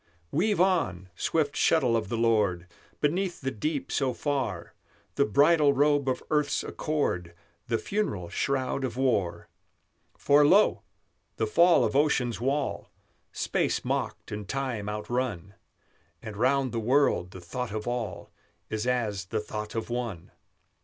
[0.31, 2.65] Weave on, swift shuttle of the Lord,
[3.01, 4.73] Beneath the deep so far,
[5.13, 7.35] The bridal robe of earth's accord,
[7.67, 9.47] The funeral shroud of war!
[10.17, 10.81] For lo!
[11.35, 12.89] the fall of Ocean's wall
[13.31, 15.53] Space mocked and time outrun;
[16.19, 18.31] And round the world the thought of all
[18.71, 20.31] Is as the thought of one!